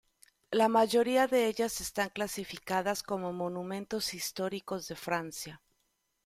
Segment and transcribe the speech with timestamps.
[0.49, 5.61] La mayoría de ellas están clasificadas como monumentos históricos de Francia.